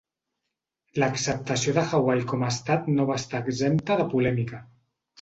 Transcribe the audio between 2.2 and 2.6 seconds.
com a